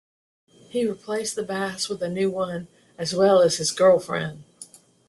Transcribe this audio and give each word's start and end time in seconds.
He 0.47 0.87
replaced 0.87 1.35
the 1.35 1.43
bass 1.43 1.87
with 1.87 2.01
a 2.01 2.09
new 2.09 2.31
one, 2.31 2.69
as 2.97 3.13
well 3.13 3.39
as 3.39 3.57
his 3.57 3.69
girlfriend. 3.69 4.43